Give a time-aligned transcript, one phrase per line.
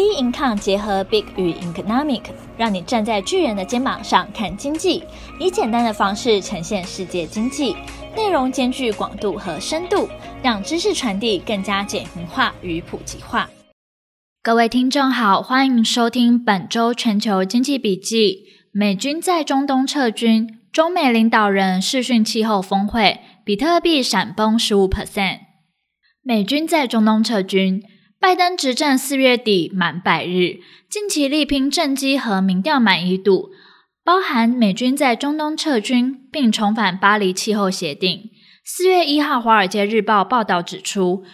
[0.00, 2.22] B Income 结合 Big 与 Economic，
[2.56, 5.04] 让你站在巨人的肩膀上看经济，
[5.38, 7.76] 以简单的方式呈现世界经济，
[8.16, 10.08] 内容兼具广度和深度，
[10.42, 13.50] 让知识传递更加简明化与普及化。
[14.42, 18.44] 各位听众好，欢迎收听本周全球经济笔记。
[18.72, 25.40] 美军在中东撤军，中美领导人视讯气候峰会，比特币闪崩十五 percent。
[26.22, 27.82] 美军在中东撤军。
[28.20, 30.60] 拜登执政四月底满百日，
[30.90, 33.48] 近期力拼政绩和民调满意度，
[34.04, 38.28] 包含美军在中东撤军，并重返巴黎气候协定。
[38.62, 41.24] 四月一号，《华尔街日报》报道指出，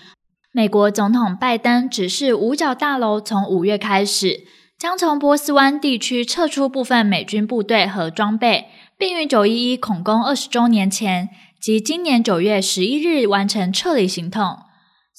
[0.52, 4.44] 美国总统拜登指示五角大楼从五月开始，
[4.78, 14.60] 将从波斯湾地区撤出部分美军部队和装备，并于九一一恐攻二十周年前及今年九月十一日完成撤离行动。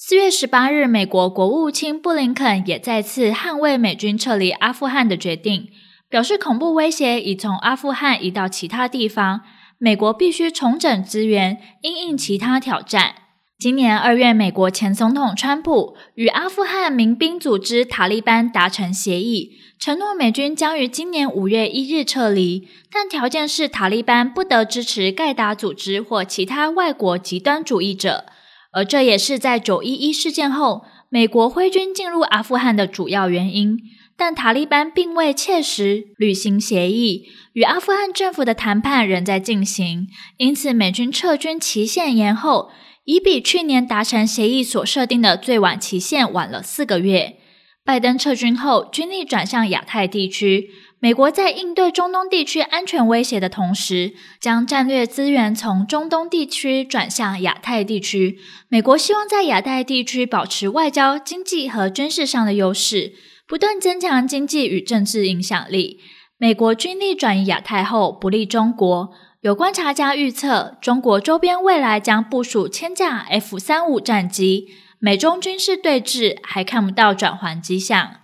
[0.00, 5.70] 四月十八日，美国国务卿布林肯也再次捍卫美军撤离阿富汗的决定，
[6.08, 9.40] 表示恐怖威胁已从阿富汗移到其他地方，
[9.76, 13.16] 美国必须重整资源，因应其他挑战。
[13.58, 28.26] 今年二月，美国前总统川普与阿富汗民兵组织塔利班达成协议，承诺美军将于今年五月一日撤离，但条件是塔利班不得支持盖达组织或其他外国极端主义者。
[28.72, 33.78] 而这也是在九一一事件后，美国挥军进入阿富汗的主要原因。
[34.16, 40.08] 但塔利班并未切实履行协议，与阿富汗政府的谈判仍在进行，
[40.38, 42.70] 因此美军撤军期限延后，
[43.04, 47.36] 已比去年达成协议所设定的最晚期限晚了四个月。
[47.88, 50.68] 拜登撤军后，军力转向亚太地区。
[51.00, 58.38] 美国在应对中东地区安全威胁的同时，将战略资源从中东地区转向亚太地区。
[58.68, 63.14] 美国希望在亚太地区保持外交、经济和军事上的优势，
[63.46, 65.98] 不断增强经济与政治影响力。
[66.36, 69.14] 美国军力转移亚太后，不利中国。
[69.40, 74.66] 有观察家预测，中国周边未来将部署千架 F 三五战机，
[75.00, 78.16] 美中军事对峙还看不到转圜迹象。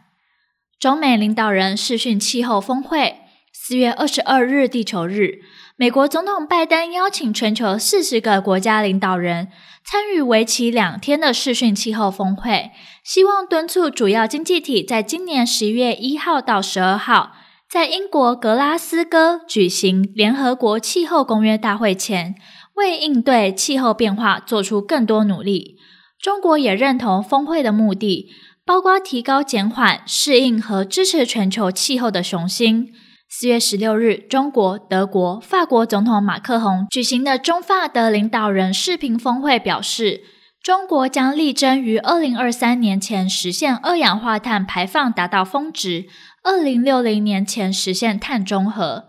[0.81, 3.21] 中美领导人视讯气候峰会，
[3.53, 5.39] 四月二十二日地球日，
[5.77, 9.49] 美国总统拜登邀请全球四十个国家领导人
[9.85, 12.73] 参与为期两天的视讯气候峰会，
[13.05, 17.33] 希望敦促主要经济体在今年十一月一号到十二号
[17.71, 22.35] 在英国格拉斯哥举行联合国气候公约大会前，
[22.75, 25.79] 为应对气候变化做出更多努力。
[26.25, 28.31] 中国也认同峰会的目的。
[28.65, 32.95] 包括提高、减缓、适应和支持全球气候的雄心。
[33.29, 40.23] 四月十六日，中国、德国、法国总统马克宏举行的中法德领导人视频峰会表示，
[40.63, 46.07] 中国将力争于二零二三年前实现二氧化碳排放达到峰值，
[46.43, 49.09] 二零六零年前实现碳中和。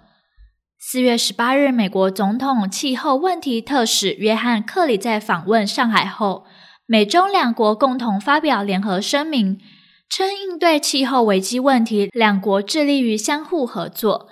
[0.78, 6.44] 四月十八日，美国总统气候问题特使约翰克里在访问上海后。
[6.88, 9.60] 美中两国共同发表联合声明，
[10.08, 14.28] 称应对气候危机问题，两国致力于相互合作。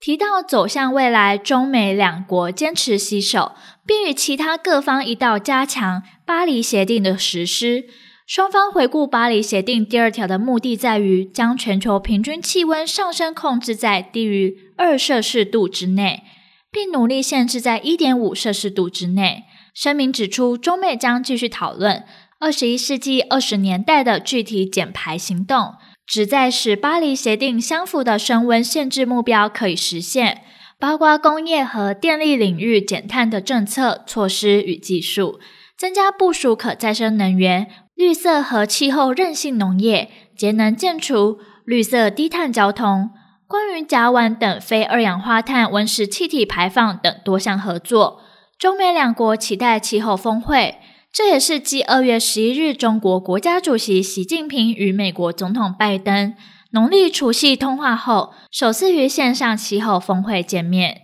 [0.00, 3.52] 提到走向未来，中美两国坚持携手，
[3.86, 7.84] 并与其他各方一道加强巴黎协定的实施。
[8.26, 16.24] 双方回顾巴黎协定第二条的目的，在于将全球平均气温上升控制在低于二摄氏度之内，
[16.72, 19.44] 并努力限制在一点五摄氏度之内。
[19.74, 22.04] 声明指出，中美将继续讨论
[22.38, 25.74] 二十一世纪二十年代的具体减排行动，
[26.06, 30.42] 旨在使巴黎协定相符的升温限制目标可以实现，
[30.78, 35.40] 包括工业和电力领域减碳的政策措施与技术，
[35.78, 43.10] 增加部署可再生能源、绿色和气候韧性农业、节能建筑、绿色低碳交通，
[43.46, 48.20] 关于甲烷等非二氧化碳温室气体排放等多项合作。
[48.62, 50.78] 中美两国期待气候峰会，
[51.12, 56.32] 这也是继二月十一日中国国家主席习近平与美国总统拜登
[56.70, 61.00] 农历除夕通话后，首次于线上气候峰会见面。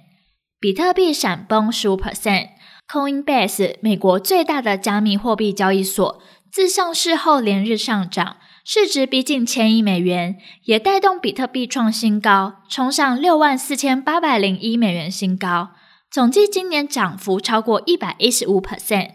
[0.60, 6.22] 比特币闪崩十五 percent，Coinbase 美国最大的加密货币交易所
[6.52, 10.36] 自上市后连日上涨，市值逼近千亿美元，
[10.66, 15.70] 也带动比特币创新高，冲上六万四千八百零一美元新高。
[16.10, 19.10] 总计今年涨幅超过一百一十五 percent。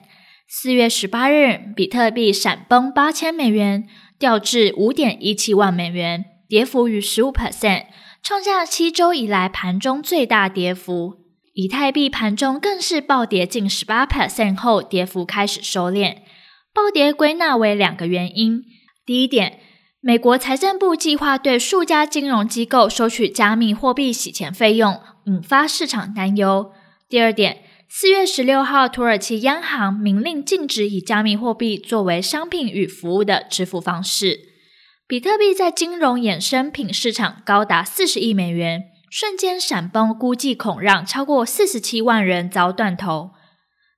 [0.48, 3.88] 四月十八日，比特币闪崩八千美元，
[4.20, 7.86] 掉至五点一七万美元，跌幅逾十五 percent，
[8.22, 11.16] 创下七周以来盘中最大跌幅。
[11.56, 16.18] 以太币盘中更是暴跌近十八 percent 后，跌幅开始收敛。
[16.72, 18.62] 暴跌归纳为两个原因：
[19.04, 19.60] 第一点，
[20.00, 26.72] 美国财政部计划对数家金融机构收取加密货币洗钱费用，引发市场担忧。
[27.14, 34.40] 第二点，四月十六号，土耳其央行明令禁止以加密货币作为商品与服务的支付方式。
[35.08, 43.30] 比特币在金融衍生品市场高达四十亿美元，瞬间闪崩，估计恐让超过四十七万人遭断头。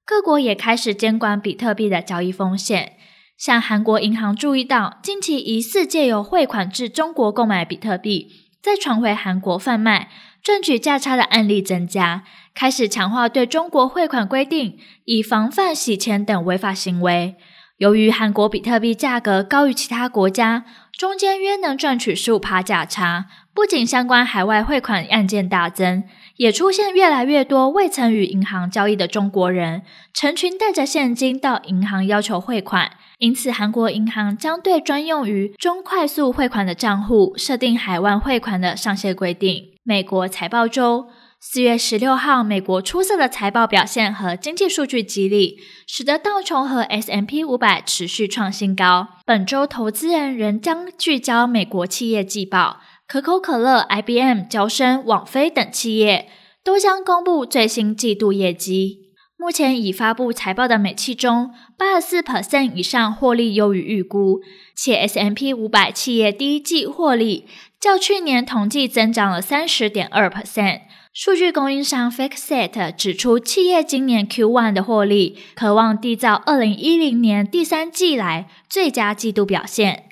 [0.06, 2.98] 各国也开始监管比特币的交易风险。
[3.38, 10.10] 像韩国银行注意到，近期疑似借由汇款至中国购买比特币，再传回韩国贩卖，
[10.42, 12.24] 赚取价差的案例增加，
[12.56, 17.36] 开始强化对中国汇款规定，以防范洗钱等违法行为。
[17.78, 20.66] 由于韩国比特币价格高于其他国家，
[20.98, 26.04] 中间约能赚取十五趴价差，不仅相关海外汇款案件大增。
[26.38, 39.69] 也出现越来越多未曾与银行交易的中国人，成群带着现金到银行要求汇款，因此韩国银行将对专用于中快速汇款的账户设定海外汇款的上限规定。
[39.84, 41.08] 美国财报周，
[41.40, 49.08] 四月十六号，美国出色的财报表现和经济数据激励，使得道琼和 S M P 五百持续创新高。
[49.25, 52.81] 本周投资人仍将聚焦美国企业季报。
[53.07, 56.28] 可口可乐、IBM、交生、网飞等企业
[56.63, 59.12] 都将公布最新季度业绩。
[59.38, 64.40] 目前已发布财报的美企中，八十四 percent 以上获利优于预估，
[64.75, 67.46] 且 S&P 五百企业第一季获利
[67.80, 70.81] 较去年同季增长了三十点二 percent。
[71.13, 80.06] 数据供应商 FactSet 指出，企业今年 Q1 的获利可望缔造二零一零年第三季来最佳季度表现。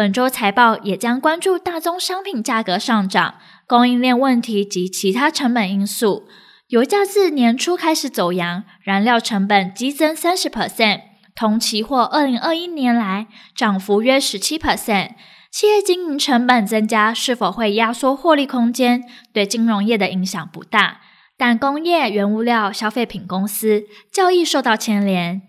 [0.00, 3.34] 本周财报也将关注大宗商品价格上涨、
[3.66, 6.26] 供应链问题及其他成本因素。
[6.68, 11.02] 油价自年初开始走扬，燃料成本激增三十 percent，
[11.36, 15.10] 同期或二零二一年来涨幅约十七 percent。
[15.52, 19.04] 企业经营成本增加是否会压缩获利空间？
[19.34, 21.02] 对金融业的影响不大，
[21.36, 25.42] 但工业、原物料、消费品公司较易受到牵连。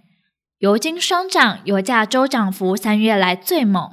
[0.57, 3.89] 油金双涨，油价周涨幅三月来最猛。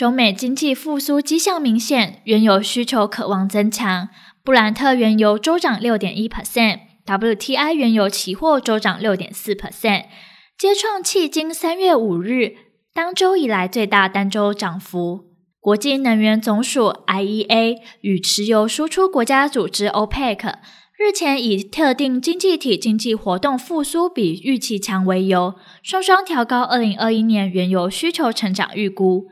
[0.00, 4.08] 中美经济复苏迹象明显，原油需求渴望增强。
[4.42, 10.06] 布兰特原油周涨六点一 percent，WTI 原油期货周涨六点四 percent，
[10.56, 12.54] 皆创迄今三月五日
[12.94, 15.26] 当周以来最大单周涨幅。
[15.60, 20.54] 国际能源总署 IEA 与石油输出国家组织 OPEC
[20.96, 29.26] 日前以特定经济体经济活动复苏比预期强为由，双双调高二零二一年原油需求成长预估。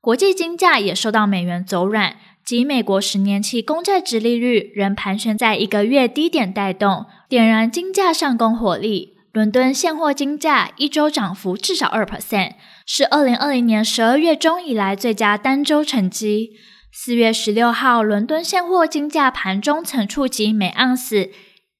[0.00, 9.18] 国际金价也受到美元走软及美国十年期公债殖利率仍盘旋在一个月低点带动，点燃金价上攻火力。
[9.32, 12.54] 伦敦现货金价一周涨幅至少二 percent，
[12.86, 16.52] 是二零二零年十二月中以来最佳单周成绩。
[16.92, 21.30] 四月十六号，伦敦现货金价盘中曾触及每盎司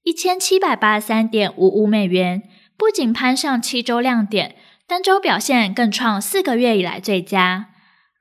[0.03, 2.43] 一千七百八十三点五五美元，
[2.77, 4.55] 不仅攀上七周亮点，
[4.87, 7.67] 单周表现更创四个月以来最佳。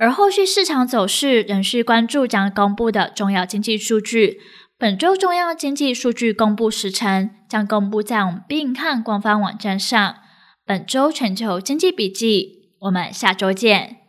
[0.00, 4.41] 而后续市场走势仍需关注将公布的重要经济数据。
[4.79, 10.17] 本周重要经济数据公布时程将公布在我们并看官方网站上。
[10.64, 14.00] 本周全球经济笔记，我们下周见。